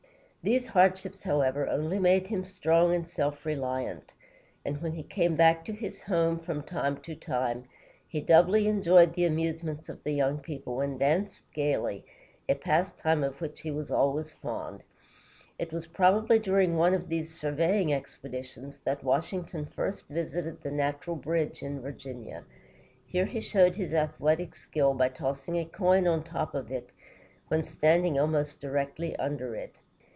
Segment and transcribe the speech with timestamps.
[0.51, 4.11] ]These hardships, however, only made him strong and self reliant,
[4.65, 7.65] and when he came back to his home, from time to time,
[8.07, 12.03] he doubly enjoyed the amusements of the young people, and danced gayly,
[12.49, 14.81] a pastime of which he was always fond.
[15.59, 21.15] It was probably during one of these surveying expeditions that Washington first visited the Natural
[21.15, 22.43] Bridge in Virginia.
[23.05, 26.89] Here he showed his athletic skill by tossing a coin on top of it
[27.49, 29.75] when standing almost directly under it.